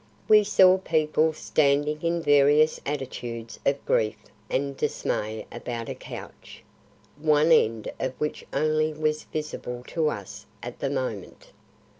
[0.27, 4.15] We saw people standing in various attitudes of grief
[4.49, 6.63] and dismay about a couch,
[7.19, 11.51] one end of which only was visible to us at the moment.